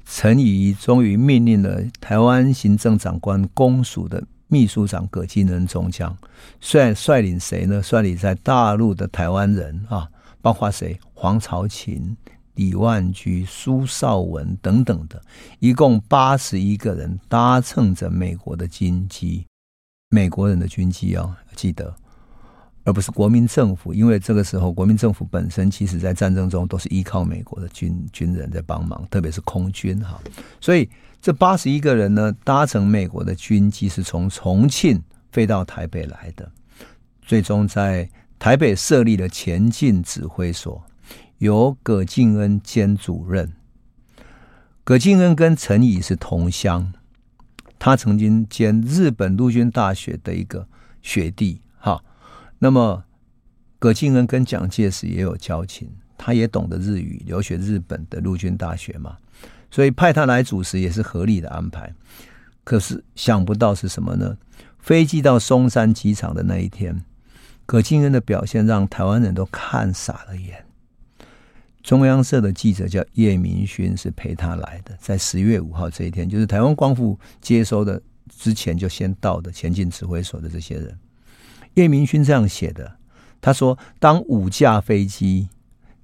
[0.04, 6.14] 陈仪终于命令了台湾行政长官公署的秘书长葛金仁中将，
[6.60, 7.82] 率率领谁呢？
[7.82, 10.10] 率领在大陆的台湾人啊，
[10.42, 11.00] 包括谁？
[11.14, 12.14] 黄朝琴。
[12.56, 15.22] 李万居、苏绍文等等的，
[15.60, 19.46] 一共八十一个人搭乘着美国的军机，
[20.10, 21.94] 美国人的军机哦，记得，
[22.84, 30.20] 而不是国民政府，因为这个时候国民政府本身其实在战争中都是依靠美国的军军人在帮忙，特别是空军哈，
[30.60, 30.88] 所以
[31.20, 36.50] 这八十一个人呢，搭乘美国的军机是从重庆飞到台北来的，
[37.20, 40.82] 最终在台北设立了前进指挥所。
[41.38, 43.52] 由葛敬恩兼主任。
[44.84, 46.92] 葛敬恩跟陈仪是同乡，
[47.78, 50.68] 他曾经兼日本陆军大学的一个
[51.02, 51.60] 学弟。
[51.78, 52.02] 哈，
[52.58, 53.04] 那么
[53.78, 59.16] 葛敬恩跟蒋介石也有交情，他也懂得日语，留学日本的陆军大学嘛，
[59.70, 61.92] 所以派他来主持也是合理的安排。
[62.64, 64.36] 可是想不到是什么呢？
[64.78, 67.04] 飞机到松山机场的那一天，
[67.64, 70.65] 葛敬恩的表现让台湾人都看傻了眼。
[71.86, 80.98] 中央社的记者叫叶明勋，是陪他来的，在十月五号这一天，就是台湾光复接收的之前就先到的前进指挥所的这些人。
[81.74, 82.96] 叶明勋这样写的，
[83.40, 85.48] 他说：“当五架飞机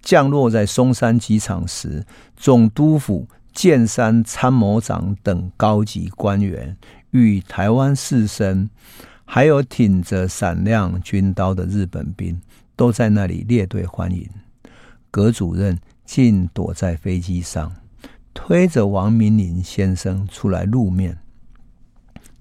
[0.00, 6.76] 降落在松山机场时，总督府剑山参谋长等高级官员。”
[7.10, 8.68] 与台湾士绅，
[9.24, 12.40] 还有挺着闪亮军刀的日本兵，
[12.76, 14.30] 都在那里列队欢迎。
[15.12, 17.72] 葛主任竟躲在飞机上，
[18.34, 21.16] 推着王明林先生出来露面。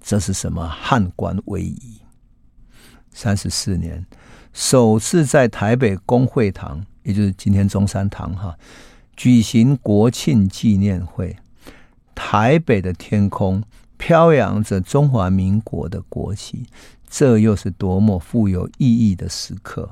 [0.00, 2.00] 这是什么汉官威仪？
[3.12, 4.04] 三十四年，
[4.52, 8.58] 首次在台北公会堂，也就是今天中山堂哈，
[9.14, 11.36] 举行国庆纪念会。
[12.16, 13.62] 台北的天空。
[13.98, 16.66] 飘扬着中华民国的国旗，
[17.08, 19.88] 这又是多么富有意义的时刻！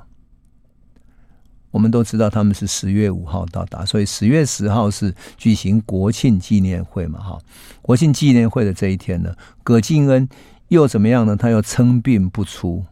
[1.70, 7.20] 我们都知道他们是十月五号到达，所以十月十号是举行国庆纪念会嘛？
[7.20, 7.38] 哈，
[7.80, 10.28] 国庆纪念会的这一天呢，葛敬恩
[10.68, 11.36] 又怎么样呢？
[11.36, 12.84] 他又称病不出，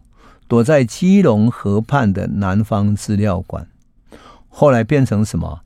[0.46, 3.66] 躲在基隆河畔的南方资料馆，
[4.48, 5.60] 后来变成什么？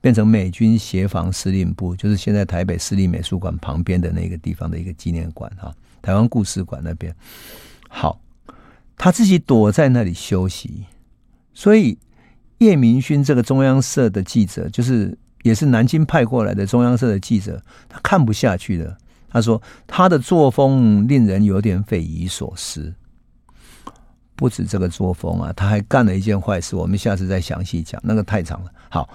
[0.00, 5.72] 变成美军协防司令部，就是现在台北市立美术馆旁边的那个地方的一个纪念馆哈，
[6.02, 7.14] 台湾故事馆那边。
[7.88, 8.18] 好，
[8.96, 10.86] 他自己躲在那里休息，
[11.54, 11.96] 所以
[12.62, 18.96] 叶明勋这个中央社的记者，就是也是南京派过来的中央社的记者，他看不下去了。
[19.28, 22.94] 他说他的作风令人有点匪夷所思。
[24.36, 28.70] 不止这个作风啊，他还干了一件坏事，我们下次再详细讲，那个太长了。
[28.88, 29.08] 好。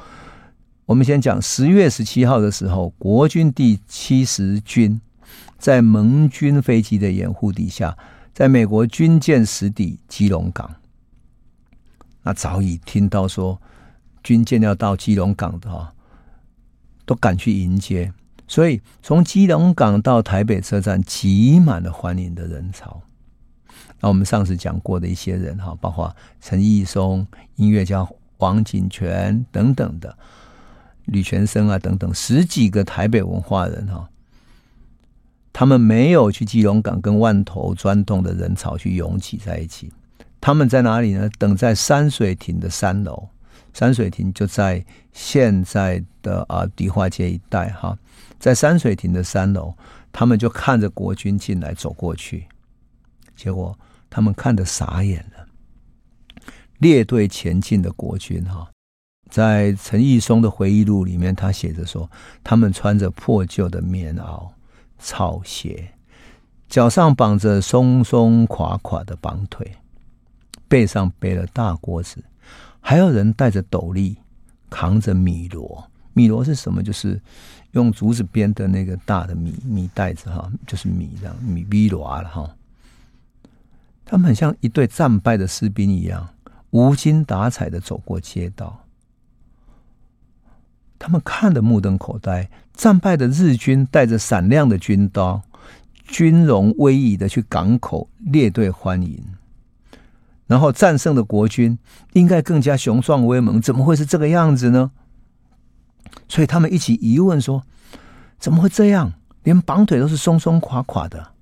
[0.87, 5.01] 我们先讲十月十七号的时候，国军第七十军
[5.57, 7.97] 在盟军飞机的掩护底下，
[8.33, 10.73] 在美国军舰驶抵基隆港。
[12.27, 13.57] 那早已听到说
[14.21, 15.93] 军舰要到基隆港的哈，
[17.05, 18.11] 都赶去迎接，
[18.45, 23.01] 所以从基隆港到台北车站挤满了欢迎的人潮。
[24.01, 28.05] 那我们上次讲过的一些人哈，包括陈义松、音乐家
[28.39, 30.17] 王景泉等等的。
[31.05, 34.09] 吕全生啊，等等十几个台北文化人哈，
[35.53, 39.89] 他们没有去基隆港跟万头钻洞的人潮去拥挤在一起。
[40.47, 41.29] 他们在哪里呢？
[41.37, 43.27] 等在山水亭的三楼，
[43.73, 47.97] 山水亭就在现在的啊迪化街一带哈。
[48.39, 49.73] 在山水亭的三楼，
[50.09, 52.47] 他们就看着国军进来走过去，
[53.35, 53.77] 结果
[54.09, 55.45] 他们看得傻眼了，
[56.77, 58.69] 列队前进的国军哈。
[59.29, 62.09] 在陈义松的回忆录里面，他写着说
[62.41, 64.47] ：“他们穿着破旧的棉袄、
[64.97, 65.91] 草鞋，
[66.69, 69.69] 脚上绑着松松垮垮的绑腿，
[70.67, 72.23] 背上背了大锅子，
[72.79, 74.17] 还有人戴着斗笠，
[74.69, 75.83] 扛着米箩。
[76.13, 76.81] 米箩是什么？
[76.81, 77.21] 就是
[77.71, 82.55] 用竹子编的那个大的米米袋子，哈，就是米这样米米箩了哈。
[84.03, 86.27] 他们很像一队战败的士兵一样，
[86.71, 88.83] 无精打采的走过街道。”
[90.99, 95.39] 他们看得目瞪口呆，战败的日军带着闪亮的军刀，
[96.07, 99.23] 军容威仪的去港口列队欢迎，
[100.47, 101.77] 然后战胜的国军
[102.13, 104.91] 应该更加雄壮威猛，怎么会是这个样子呢？
[106.27, 107.63] 所以他们一起疑问说：
[108.39, 109.13] 怎么会这样？
[109.43, 111.33] 连绑腿都是松松垮垮的。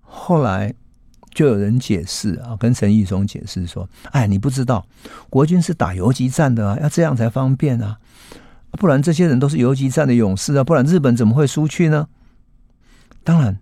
[0.00, 0.74] 后来
[1.32, 4.86] 就有人解释啊，跟陈义松解释说：哎，你不知道，
[5.28, 7.98] 国军是打游击战的啊，要这样才方便啊。
[8.72, 10.62] 不然这些人都是游击战的勇士啊！
[10.62, 12.06] 不然日本怎么会输去呢？
[13.24, 13.58] 当然，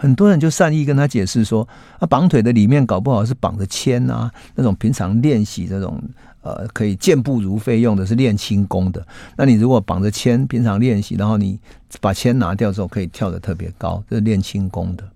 [0.00, 6.02] 很多人就善意跟他解释说：啊，绑腿的里面搞不好是绑着铅啊，那种平常练习这种
[6.40, 9.06] 呃可以健步如飞用的，是练轻功的。
[9.36, 11.60] 那你如果绑着铅，平常练习，然后你
[12.00, 15.06] 把铅拿掉之后，可以跳得特别高，这是练轻功的。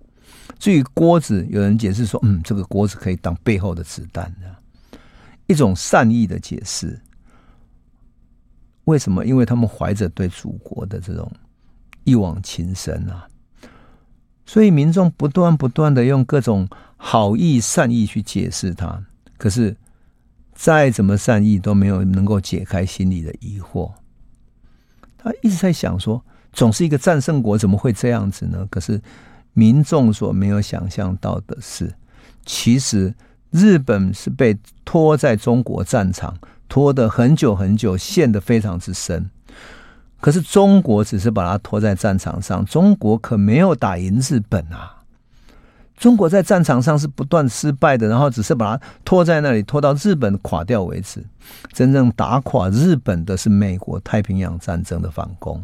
[0.59, 4.99] 至于锅子，有人解释说：嗯，这个锅子可以当背后的子弹的，
[5.47, 7.01] 一种善意的解释。
[8.83, 9.25] 为什么？
[9.25, 11.27] 因为他们怀着对祖国的这种
[12.03, 13.27] 一往情深啊，
[14.45, 19.03] 所以民众不断不断的用各种好意善意去解释它。
[19.37, 19.75] 可是
[20.53, 23.91] 再怎么善意都没有能够解开心里的疑惑。
[25.17, 28.65] 他一直在想说，总是一个战胜国，怎么会这样子呢？
[28.69, 29.01] 可是
[29.53, 31.93] 民众所没有想象到的是，
[32.45, 33.13] 其实
[33.49, 36.37] 日本是被拖在中国战场，
[36.69, 39.29] 拖得很久很久，陷得非常之深。
[40.25, 45.03] 可是中国只是把它拖在战场上，中国可没有打赢日本啊。
[45.95, 51.23] 中国在战场上是不断失败的，然后只是把它拖在那里，拖到日本垮掉为止。
[51.73, 55.63] 真正打垮日本的是美国太平洋战争的反攻，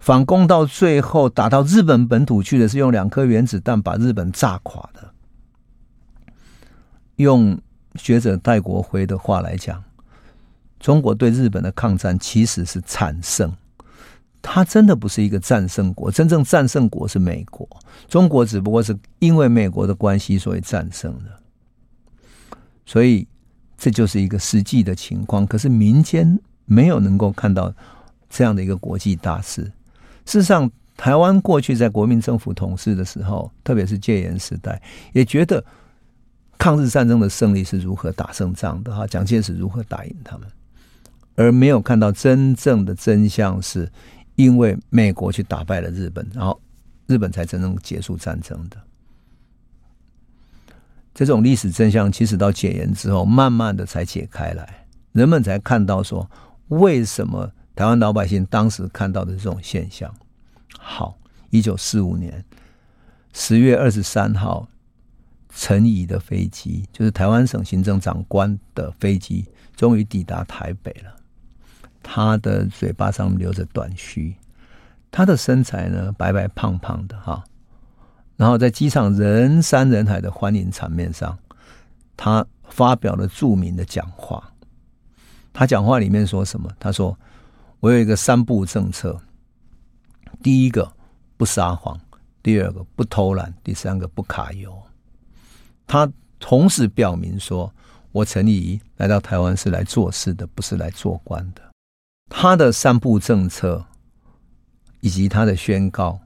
[0.00, 5.12] 反攻到最后打到日本本土去的是用两颗原子弹把日本炸垮的。
[7.14, 7.56] 用
[7.94, 9.84] 学者戴国辉的话来讲，
[10.80, 13.54] 中国对日本的抗战其实是惨胜。
[14.48, 17.68] 他真的不是一个战胜国，真正战胜国是美国，
[18.08, 22.56] 中国只不过是因为美国的关系所以战胜的，
[22.86, 23.26] 所以
[23.76, 25.44] 这就是一个实际的情况。
[25.44, 27.74] 可是民间没有能够看到
[28.30, 29.62] 这样的一个国际大事。
[30.24, 34.80] 事实上，台湾过去在国民政府统治的时候，特别是戒严时代，
[35.12, 35.62] 也觉得
[36.56, 40.46] 抗日战争的胜利是如何打胜仗的哈，蒋介石如何打赢他们，
[41.34, 43.90] 而没有看到真正的真相是。
[44.36, 46.60] 因为美国去打败了日本，然后
[47.06, 48.76] 日本才真正结束战争的。
[51.12, 56.30] 这种历史真相，其实到解严之后，慢慢的才解开来，人们才看到说，
[56.68, 60.14] 为什么台湾老百姓当时看到的这种现象。
[60.78, 61.18] 好，
[61.48, 62.44] 一九四五年
[63.32, 64.68] 十月二十三号，
[65.54, 71.16] 陈仪的飞机，就是台湾省行政长官的飞机，终于抵达台北了。
[72.08, 74.32] 他的嘴巴上留着短须，
[75.10, 77.42] 他的身材呢，白白胖胖的哈，
[78.36, 81.36] 然后在机场人山人海的欢迎场面上，
[82.16, 84.52] 他发表了著名的讲话。
[85.52, 86.70] 他讲话里面说什么？
[86.78, 87.18] 他说
[87.80, 89.20] ：“我有一个三不政策，
[90.44, 90.92] 第一个
[91.36, 91.98] 不撒谎，
[92.40, 94.80] 第二个不偷懒，第三个不卡油。”
[95.88, 97.74] 他同时表明说
[98.12, 101.62] ：“我陈仪来到台湾是来做事的，不是来做官的。”
[102.28, 103.84] 他的三不政策
[105.00, 106.18] 以及他的宣告，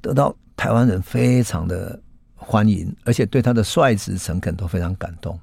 [0.00, 2.00] 得到台湾人非常的
[2.36, 5.38] 欢迎，而且对他的率直诚恳都非常感动。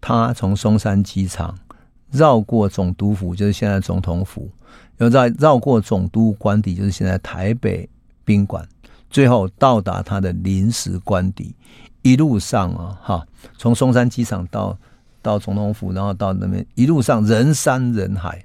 [0.00, 1.58] 他从松山机场
[2.10, 4.50] 绕过总督府，就是现在总统府，
[4.98, 7.88] 又再绕过总督官邸，就是现在台北
[8.24, 8.66] 宾馆，
[9.08, 11.54] 最后到达他的临时官邸。
[12.02, 13.26] 一路上啊，哈，
[13.58, 14.78] 从松山机场到
[15.20, 18.44] 到总统府，然后到那边，一路上人山人海。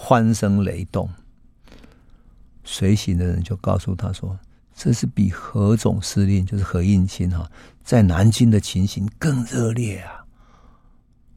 [0.00, 1.10] 欢声雷动，
[2.62, 4.38] 随行的人就告诉他说
[4.72, 7.50] ：“这是比何总司令，就是何应钦哈，
[7.82, 10.24] 在南京的情形更热烈啊。”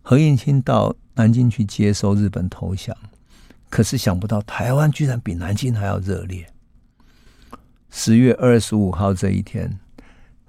[0.03, 2.95] 何应钦到南京去接收日本投降，
[3.67, 6.47] 可是想不到台湾居然比南京还要热烈。
[7.89, 9.79] 十月二十五号这一天，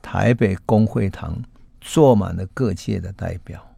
[0.02, 1.42] 台北公会堂
[1.80, 3.74] 坐满了各界的代表。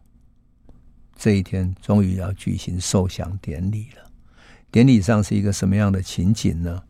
[1.15, 4.04] 这一天终于要举行受降典礼了。
[4.75, 6.83] 典礼上是一个什么样的情景呢？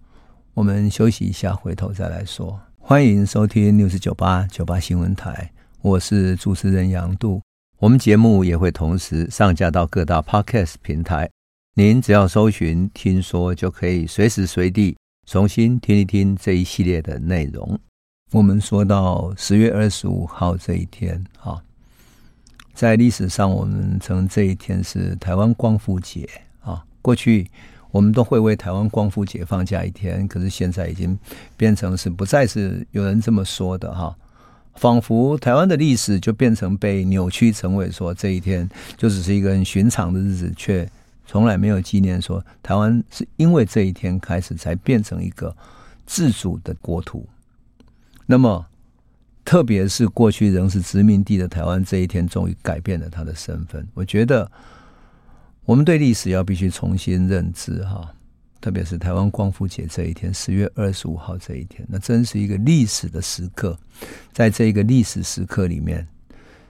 [0.56, 2.60] 我们休息一下，回头再来说。
[2.80, 5.52] 欢迎收听六四九八九八新闻台，
[5.84, 7.44] 我是主持人杨度。
[7.78, 11.30] 我们节目也会同时上架到各大 Podcast 平台，
[11.76, 17.80] 您只要搜寻“听说”，就可以随时随地重新听一听这一系列的内容。
[18.32, 21.62] 我们说到十月二十五号这一天，哈，
[22.74, 26.28] 在历史上我们称这一天是台湾光复节
[26.62, 27.48] 啊，过去。
[27.96, 31.18] 我们都会为台湾光复节放假一天，可是现在已经
[31.56, 34.14] 变成是不再是有人这么说的哈，
[34.74, 40.86] 仿佛台湾的历史就变成被扭曲成为说这一天就只是一个很寻常的日子，却
[41.26, 45.56] 从来没有纪念说台湾是因为这一天开始才变成一个
[46.06, 47.26] 自主的国土。
[48.26, 48.66] 那么，
[49.46, 53.88] 特别是过去仍是殖民地的台湾，这一天终于改变了他的身份。
[53.94, 54.52] 我觉得。
[55.66, 58.14] 我们对历史要必须重新认知哈，
[58.62, 63.76] 特别是台湾光复节这一天，十月二十五号这一天，那真是一个历史的时刻。
[64.32, 66.08] 在这个历史时刻里面，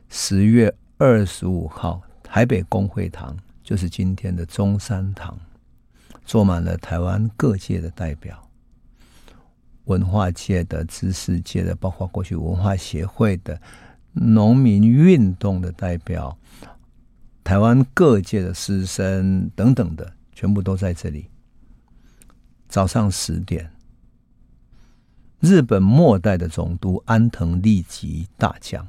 [0.09, 5.37] 十月二十五号，台北公会堂就是今天的中山堂，
[6.23, 8.41] 坐满了台湾各界的代表，
[9.83, 13.59] 文化界的、知识界的，包括过去文化协会的、
[14.13, 16.37] 农民运动的代表。
[17.45, 21.27] 台湾各界的师生等等的，全部都在这里。
[22.67, 23.71] 早上十点，
[25.41, 28.87] 日本末代的总督安藤利吉大将，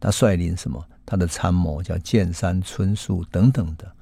[0.00, 0.84] 他率领什么？
[1.06, 3.94] 他的参谋叫见山春树等等的，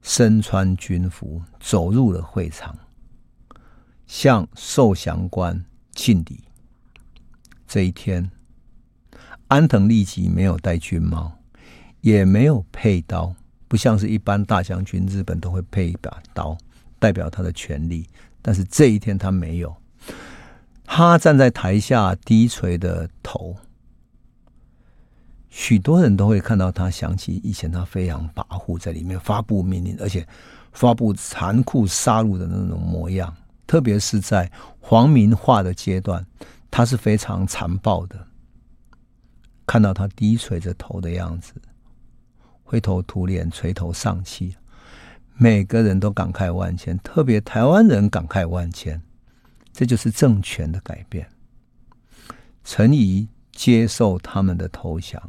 [0.00, 2.74] 身穿军服走入了会场，
[4.06, 5.62] 向受降官
[5.92, 6.40] 敬礼。
[7.68, 8.30] 这一天，
[9.48, 11.39] 安藤利吉没有戴军帽，
[12.00, 13.34] 也没有佩刀，
[13.68, 16.56] 不像是一般大将军，日本都会配一把刀，
[16.98, 18.06] 代表他的权力。
[18.42, 19.76] 但是这一天他没有，
[20.84, 23.54] 他站在台下低垂的头，
[25.50, 30.26] 许多人都会看到他，想起以前他飞扬跋扈，在里面发布命令，而且
[30.72, 33.34] 发布残酷杀戮的那种模样。
[33.66, 36.26] 特别是在皇民化的阶段，
[36.70, 38.18] 他是非常残暴的。
[39.66, 41.52] 看到他低垂着头的样子，
[42.70, 44.54] 灰头土脸、垂头丧气。
[45.36, 49.02] 每个人都感慨万千，特别台湾人感慨万千，
[49.72, 51.28] 这就是政权的改变。
[52.62, 55.20] 陈仪接受他们的投降，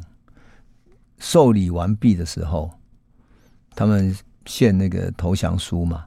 [1.18, 2.70] 受理完毕的时候，
[3.74, 4.16] 他们
[4.46, 6.04] 献那个投降书嘛。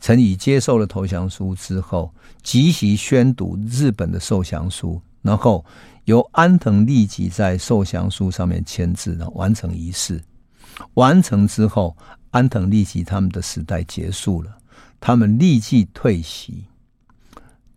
[0.00, 2.12] 陈仪接受了投降书之后，
[2.42, 5.64] 即席宣读日本的受降书，然后
[6.04, 10.22] 由安藤利吉在受降书上面签字，然后完成仪式。
[10.94, 11.96] 完成之后。
[12.34, 14.58] 安藤利吉他们的时代结束了，
[14.98, 16.64] 他们立即退席。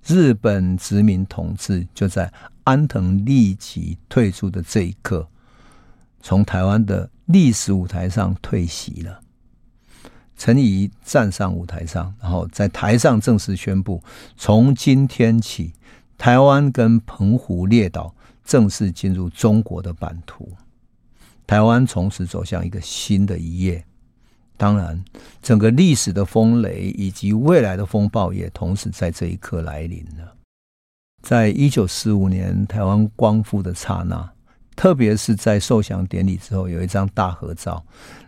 [0.03, 2.33] 日本殖民统治就在
[2.63, 5.29] 安藤利吉退出的这一刻，
[6.23, 9.19] 从台湾的历史舞台上退席了。
[10.35, 14.03] 陈仪站上舞台上，然后在台上正式宣布：
[14.35, 15.71] 从今天起，
[16.17, 20.51] 台湾跟澎湖列岛正式进入中国的版图，
[21.48, 23.84] 台湾从此走向一个新的一页。
[24.58, 25.04] 当然，
[25.41, 30.34] 整个历史的风雷以及未来的风暴也同时在这一刻来临了。
[31.22, 34.28] 在一九四五年台湾光复的刹那，
[34.76, 37.84] 特别是在受降典礼之后，有一张大合照，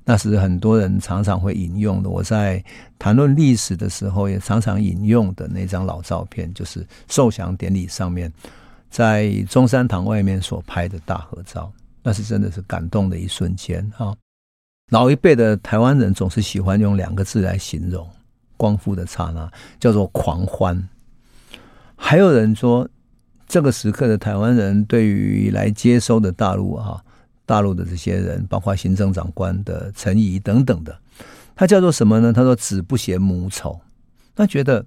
[0.05, 2.09] 那是很多人常常会引用的。
[2.09, 2.63] 我在
[2.99, 8.31] 谈论历史的时候，也常常引用的那张老照片，就是受降典礼上面
[8.89, 11.71] 在中山堂外面所拍的大合照，
[12.09, 14.15] 那是真的是感动的一瞬间啊。
[14.89, 18.09] 老一辈的台湾人总是喜欢用两个字来形容
[18.57, 19.47] 光复的刹那，
[19.79, 20.89] 叫做狂欢。
[21.95, 22.89] 还有人说，
[23.47, 26.99] 这个时刻的台湾人对于来接收的大陆啊，
[27.45, 30.99] 大陆的这些人，包括行政长官的陈仪等等的，
[31.55, 32.33] 他叫做什么呢？
[32.33, 33.79] 他说“子不嫌母丑”，
[34.33, 34.83] 他觉得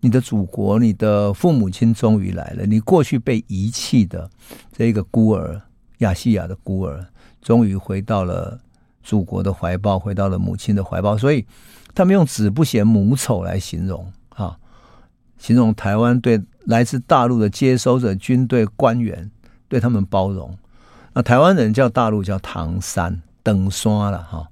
[0.00, 4.30] 你的祖国、你的父母亲终于来了，你过去被遗弃的
[4.72, 5.60] 这个孤儿，
[5.98, 7.06] 亚细亚的孤儿，
[7.42, 8.60] 终于回到了。
[9.06, 11.44] 祖国的怀抱，回到了母亲的怀抱，所以
[11.94, 14.56] 他们用“子不嫌母丑”来形容啊，
[15.36, 19.30] 形容台湾对来自大陆的接收者、军队官员
[19.68, 20.56] 对他们包容。
[21.12, 24.48] 那台湾人叫大陆叫唐山登山了哈，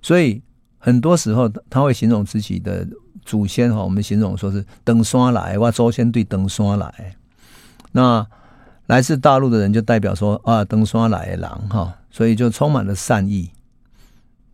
[0.00, 0.42] 所以
[0.78, 2.88] 很多时候他会形容自己的
[3.22, 7.16] 祖先哈，我们形容说是登山来，哇，祖先对登山来。
[7.92, 8.26] 那
[8.86, 13.50] 来自大陆的人就代表说啊，登山来的狼哈，所以就充满了善意。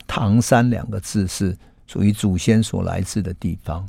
[0.07, 1.57] 唐山两个字是
[1.87, 3.89] 属于祖先所来自的地方，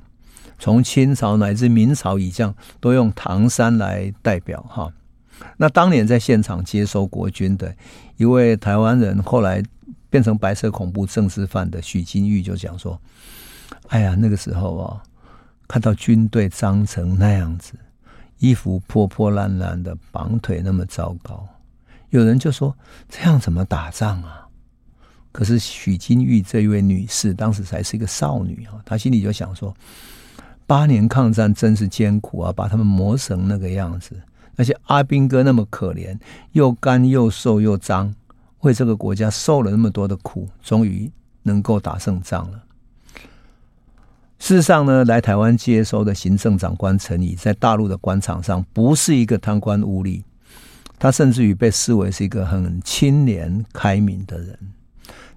[0.57, 4.91] 从清朝乃至明朝以降都用唐山来代表哈。
[5.57, 7.75] 那当年在现场接收国军的
[8.17, 9.63] 一位台湾人，后来
[10.09, 12.99] 变成白色恐怖政治犯的许金玉就讲说
[13.89, 15.01] ：“哎呀，那个时候啊，
[15.67, 17.73] 看到军队脏成那样子，
[18.41, 21.47] 衣服破破烂烂的，绑腿那么糟糕，
[22.09, 22.75] 有人就说
[23.07, 24.49] 这样怎么打仗啊？”
[25.31, 29.73] 可是许金玉这一位女士当时才是一个少女啊，她心里就想说：
[30.67, 34.19] 八年抗战真是艰苦啊，把他们磨成那个样子。
[34.57, 36.19] 那些阿兵哥那么可怜，
[36.51, 38.13] 又干又瘦又脏，
[38.61, 41.09] 为这个国家受了那么多的苦，终于
[41.43, 42.61] 能够打胜仗了。
[44.41, 50.23] 事实上呢，来台湾接收的行政长官陈仪，在大陆的官场上不是一个贪官污吏，
[50.97, 54.57] 他甚至于被视为是一个很清廉开明的人。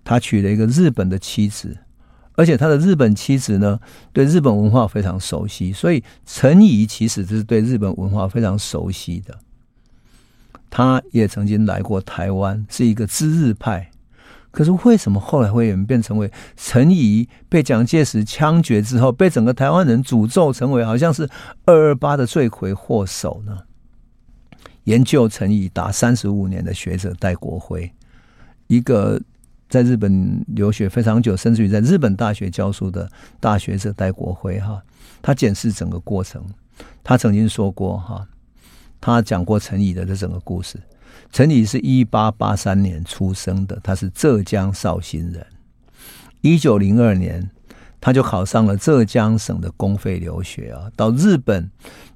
[0.02, 1.76] 他娶了一个日本的妻子，
[2.32, 3.78] 而且他的日本妻子呢，
[4.14, 9.38] 对日本文化非常熟悉，所以陈仪其实是对日本文化非常熟悉的。
[10.70, 13.90] 他也曾经来过台湾，是一个知日派。
[14.55, 21.28] 可是为什么后来会演变成为陈仪被蒋介石枪决之后，被整个台湾人诅咒成为好像是
[21.66, 23.59] 二二八的罪魁祸首呢？
[24.84, 27.92] 研究陈仪达三十五年的学者戴国辉，
[28.68, 29.20] 一个。
[29.66, 34.80] 在日本留学非常久，甚至于在日本大学教书的大学者戴国辉哈，
[35.20, 36.40] 他检视整个过程，
[37.02, 38.24] 他曾经说过哈，
[39.00, 40.78] 他讲过陈仪的这整个故事。
[41.35, 45.45] 陈仪是一八八三年出生的，他是浙江绍兴人。
[46.43, 47.51] 一九零二年，
[48.01, 51.68] 他就考上了浙江省的公费留学啊，到日本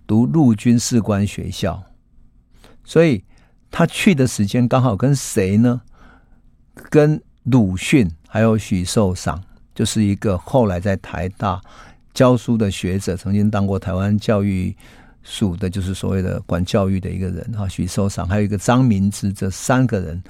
[0.07, 1.83] 读陆军士官学校，
[2.85, 3.25] 所以。
[3.71, 5.83] 他去的时间刚好跟谁呢？
[6.89, 9.39] 跟鲁迅还有许寿裳，
[9.75, 11.61] 就是一个后来在台大
[12.15, 14.75] 教书的学者，曾经当过台湾教育
[15.23, 17.69] 署的，就是所谓的管教育的一个人哈。
[17.69, 20.23] 许寿裳还有一个张明之，这三个人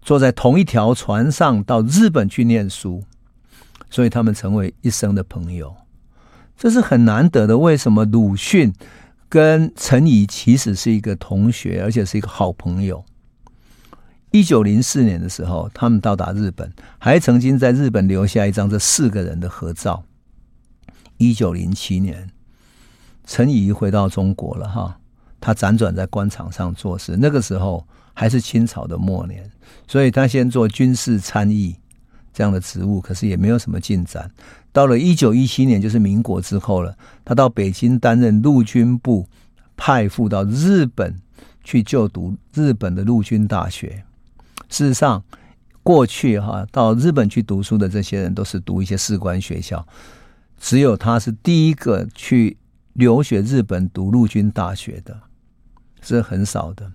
[0.00, 3.02] 坐在同一条船上到日本去念书，
[3.90, 5.74] 所以他们成为一生的朋友，
[6.56, 7.58] 这是很难得的。
[7.58, 8.72] 为什么鲁迅？
[9.28, 13.02] 跟陈仪其实是一个同学，而且是一个好朋友。
[14.30, 20.04] 一九零四年的时候，他们到达日本，还曾经在日本留下一张这四个人的合照。
[21.16, 22.28] 一九零七年，
[23.24, 24.98] 陈仪回到中国了，哈，
[25.40, 27.16] 他辗转在官场上做事。
[27.18, 29.50] 那个时候还是清朝的末年，
[29.86, 31.76] 所以他先做军事参议
[32.32, 34.30] 这样的职务，可是也没有什么进展。
[34.72, 36.96] 到了一九一七年，就是民国之后了。
[37.24, 39.26] 他到北京担任陆军部
[39.76, 41.14] 派赴到日本
[41.62, 44.02] 去就读日本的陆军大学。
[44.68, 45.22] 事实上，
[45.82, 49.86] 过去哈到日本去读书的这些人都是读一些士官学校，
[50.58, 52.56] 只有他是第一个去
[52.94, 55.20] 留学日本读陆军大学的，
[56.00, 56.92] 是很少的。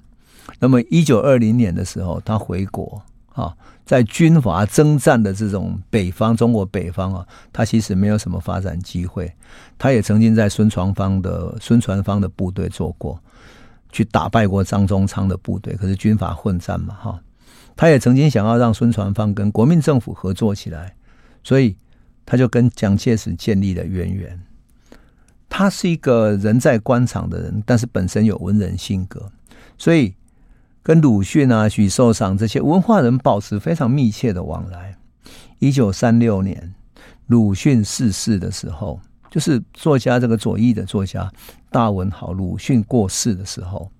[0.59, 3.01] 那么一九二零年的时候，他回国。
[3.33, 9.31] 啊，在军阀征战的这种北方，中国北方啊，他其实没有什么发展机会。
[9.77, 13.21] 他也曾经在孙传芳的孙传芳的部队做过，
[13.91, 15.75] 去打败过张宗昌的部队。
[15.75, 17.21] 可是军阀混战嘛，哈，
[17.75, 20.95] 他也曾经想要让孙传芳跟国民政府合作起来，
[21.43, 21.77] 所以
[22.25, 24.41] 他就跟蒋介石建立了渊源。
[25.49, 29.31] 他是一个人在官场的人，但是本身有文人性格，
[29.77, 30.13] 所以。
[30.83, 34.97] 跟鲁迅啊、许寿裳这些文化人保持非常密切的往来。
[35.59, 36.73] 一九三六年，
[37.25, 38.97] 鲁迅逝世的时候，
[39.29, 41.29] 就是作家这个左翼的作家
[41.69, 43.91] 大文豪鲁迅过世的时候，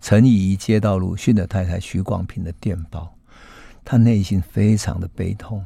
[0.00, 3.14] 陈仪接到鲁迅的太太许广平的电报，
[3.84, 5.64] 他内心非常的悲痛。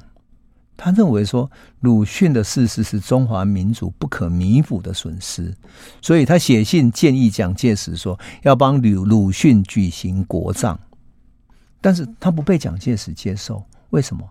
[0.82, 1.50] 他认为说，
[1.80, 5.54] 鲁迅的逝世是中华民族不可弥补的损失，
[6.00, 10.78] 所以他写信建议蒋介石说要帮鲁鲁迅举行国葬，
[11.82, 13.62] 但是他不被蒋介石接受。
[13.90, 14.26] 为什么？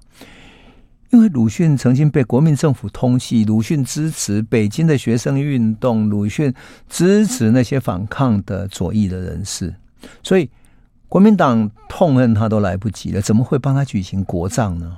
[1.11, 6.51] 因为鲁迅曾经被国民政府通缉，鲁迅支持北京的学生运动，鲁迅
[6.89, 9.75] 支持那些反抗的左翼的人士，
[10.23, 10.49] 所以
[11.07, 14.97] 国民党痛恨他都来不及了，怎么会帮他举行国葬呢？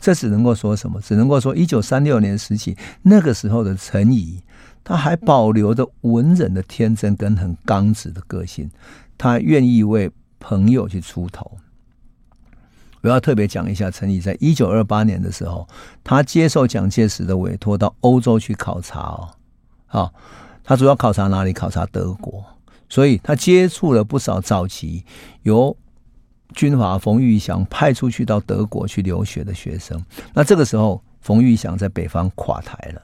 [0.00, 1.00] 这只能够说什么？
[1.00, 4.40] 只能够说，一九三六年时期，那个时候的陈怡，
[4.84, 8.70] 他还保留着文人的天真跟很刚直的个性，
[9.16, 11.58] 他愿意为朋友去出头。
[13.00, 15.68] 我要特别讲一下，陈怡在一九二八年的时候，
[16.04, 19.28] 他接受蒋介石的委托到欧洲去考察哦，
[19.86, 20.14] 好，
[20.62, 21.52] 他主要考察哪里？
[21.52, 22.44] 考察德国，
[22.88, 25.04] 所以他接触了不少早期
[25.42, 25.76] 由。
[26.54, 30.02] 军阀冯玉祥派出去到德国去留学的学生，
[30.34, 33.02] 那这个时候冯玉祥在北方垮台了，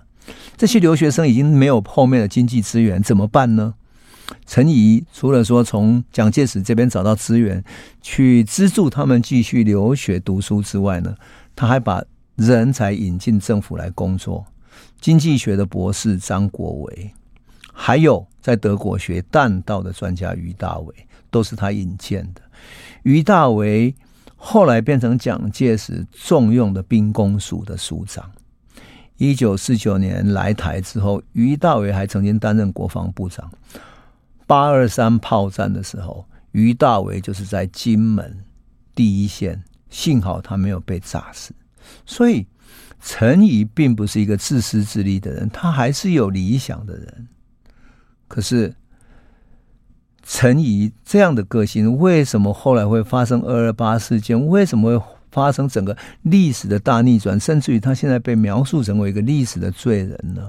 [0.57, 3.75] 这些留学生已经没有后面的经济资源，怎么办呢？
[4.47, 7.63] 陈仪除了说从蒋介石这边找到资源
[8.01, 11.15] 去资助他们继续留学读书之外呢，
[11.55, 12.03] 他还把
[12.37, 14.47] 人才引进政府来工作，
[14.99, 17.13] 经济学的博士张国维，
[17.71, 20.95] 还有在德国学弹道的专家于大伟，
[21.31, 22.41] 都是他引荐的。
[23.03, 23.95] 于大为
[24.37, 28.31] 后来变成蒋介石重用的兵工署的署长。
[29.17, 33.51] 一九四九年来台之后，于大为还曾经担任国防部长。
[34.47, 38.45] 八二三炮战的时候，于大为就是在金门
[38.95, 41.55] 第一线，幸好他没有被炸死。
[42.05, 42.47] 所以，
[43.01, 47.29] 陈仪并不是一个自私自利的人，他还是有理想的人。
[48.29, 48.75] 可是。
[50.27, 54.47] 陈仪这样的个性，为什么后来会发生二二八事件？
[54.49, 57.39] 为什么会发生整个历史的大逆转？
[57.39, 60.49] 甚至于他现在被描述成为一个历史的罪人呢？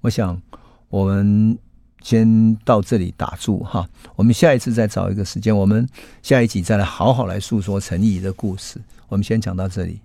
[0.00, 0.40] 我想，
[0.88, 1.58] 我们
[2.02, 3.86] 先到这里打住哈。
[4.16, 5.86] 我们下一次再找一个时间，我们
[6.22, 8.80] 下一集再来好好来诉说陈仪的故事。
[9.08, 9.98] 我们先讲到这里。